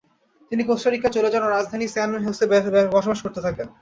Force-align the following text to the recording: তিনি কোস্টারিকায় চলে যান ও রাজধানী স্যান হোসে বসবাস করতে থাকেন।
তিনি 0.51 0.61
কোস্টারিকায় 0.63 1.13
চলে 1.15 1.29
যান 1.33 1.43
ও 1.43 1.49
রাজধানী 1.49 1.85
স্যান 1.87 2.09
হোসে 2.25 2.45
বসবাস 2.93 3.19
করতে 3.23 3.39
থাকেন। 3.45 3.67